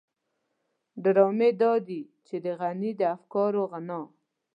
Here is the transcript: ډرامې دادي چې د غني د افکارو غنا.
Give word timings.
ډرامې 1.03 1.49
دادي 1.61 2.01
چې 2.27 2.35
د 2.45 2.47
غني 2.59 2.91
د 2.99 3.01
افکارو 3.15 3.61
غنا. 3.71 3.99